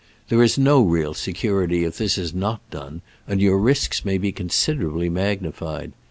[0.29, 4.31] There is no real security if this is not done, and your risks may be
[4.31, 5.91] considerably magni fied.